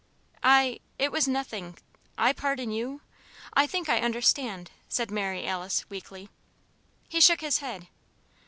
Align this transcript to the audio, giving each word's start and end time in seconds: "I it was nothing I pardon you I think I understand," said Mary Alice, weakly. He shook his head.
"I 0.41 0.79
it 0.97 1.11
was 1.11 1.27
nothing 1.27 1.77
I 2.17 2.33
pardon 2.33 2.71
you 2.71 3.01
I 3.53 3.67
think 3.67 3.87
I 3.87 3.99
understand," 3.99 4.71
said 4.89 5.11
Mary 5.11 5.45
Alice, 5.45 5.87
weakly. 5.91 6.29
He 7.07 7.21
shook 7.21 7.41
his 7.41 7.59
head. 7.59 7.87